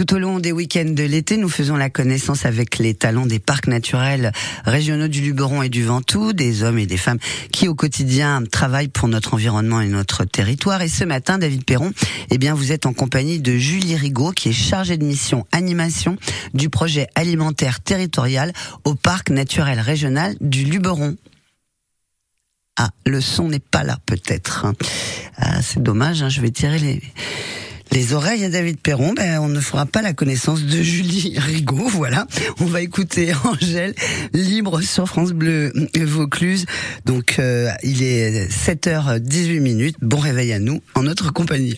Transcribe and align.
Tout 0.00 0.14
au 0.14 0.18
long 0.18 0.40
des 0.40 0.50
week-ends 0.50 0.94
de 0.94 1.02
l'été, 1.02 1.36
nous 1.36 1.50
faisons 1.50 1.76
la 1.76 1.90
connaissance 1.90 2.46
avec 2.46 2.78
les 2.78 2.94
talents 2.94 3.26
des 3.26 3.38
parcs 3.38 3.66
naturels 3.66 4.32
régionaux 4.64 5.08
du 5.08 5.20
Luberon 5.20 5.60
et 5.60 5.68
du 5.68 5.84
Ventoux, 5.84 6.32
des 6.32 6.62
hommes 6.62 6.78
et 6.78 6.86
des 6.86 6.96
femmes 6.96 7.18
qui 7.52 7.68
au 7.68 7.74
quotidien 7.74 8.42
travaillent 8.50 8.88
pour 8.88 9.08
notre 9.08 9.34
environnement 9.34 9.82
et 9.82 9.88
notre 9.88 10.24
territoire. 10.24 10.80
Et 10.80 10.88
ce 10.88 11.04
matin, 11.04 11.36
David 11.36 11.66
Perron, 11.66 11.92
eh 12.30 12.38
bien, 12.38 12.54
vous 12.54 12.72
êtes 12.72 12.86
en 12.86 12.94
compagnie 12.94 13.40
de 13.40 13.58
Julie 13.58 13.94
Rigaud, 13.94 14.32
qui 14.32 14.48
est 14.48 14.52
chargée 14.54 14.96
de 14.96 15.04
mission 15.04 15.46
animation 15.52 16.16
du 16.54 16.70
projet 16.70 17.06
alimentaire 17.14 17.80
territorial 17.80 18.54
au 18.84 18.94
parc 18.94 19.28
naturel 19.28 19.80
régional 19.80 20.34
du 20.40 20.64
Luberon. 20.64 21.18
Ah, 22.78 22.88
le 23.04 23.20
son 23.20 23.48
n'est 23.48 23.58
pas 23.58 23.82
là, 23.82 23.98
peut-être. 24.06 24.64
Ah, 25.36 25.60
c'est 25.60 25.82
dommage, 25.82 26.22
hein, 26.22 26.30
je 26.30 26.40
vais 26.40 26.50
tirer 26.50 26.78
les, 26.78 27.02
les 27.92 28.14
oreilles 28.14 28.44
à 28.44 28.48
David 28.48 28.78
Perron, 28.78 29.12
ben, 29.14 29.38
on 29.40 29.48
ne 29.48 29.60
fera 29.60 29.86
pas 29.86 30.02
la 30.02 30.12
connaissance 30.12 30.62
de 30.62 30.82
Julie 30.82 31.34
Rigaud, 31.38 31.88
voilà. 31.88 32.26
On 32.60 32.64
va 32.64 32.82
écouter 32.82 33.32
Angèle, 33.44 33.94
libre 34.32 34.80
sur 34.80 35.06
France 35.06 35.32
Bleu 35.32 35.72
Vaucluse. 35.96 36.66
Donc, 37.04 37.36
euh, 37.38 37.70
il 37.82 38.02
est 38.02 38.48
7h18 38.50 39.60
minutes. 39.60 39.96
Bon 40.00 40.18
réveil 40.18 40.52
à 40.52 40.58
nous, 40.58 40.80
en 40.94 41.02
notre 41.02 41.32
compagnie. 41.32 41.68